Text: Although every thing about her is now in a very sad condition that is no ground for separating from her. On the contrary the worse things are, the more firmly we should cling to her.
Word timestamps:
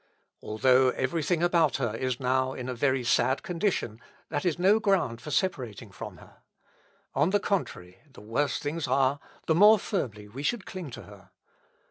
Although 0.41 0.89
every 0.89 1.21
thing 1.21 1.43
about 1.43 1.77
her 1.77 1.93
is 1.95 2.19
now 2.19 2.53
in 2.53 2.67
a 2.67 2.73
very 2.73 3.03
sad 3.03 3.43
condition 3.43 4.01
that 4.29 4.45
is 4.45 4.57
no 4.57 4.79
ground 4.79 5.21
for 5.21 5.29
separating 5.29 5.91
from 5.91 6.17
her. 6.17 6.37
On 7.13 7.29
the 7.29 7.39
contrary 7.39 7.99
the 8.11 8.19
worse 8.19 8.57
things 8.57 8.87
are, 8.87 9.19
the 9.45 9.53
more 9.53 9.77
firmly 9.77 10.27
we 10.27 10.41
should 10.41 10.65
cling 10.65 10.89
to 10.89 11.03
her. 11.03 11.29